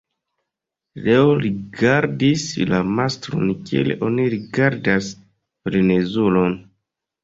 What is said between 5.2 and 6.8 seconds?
frenezulon.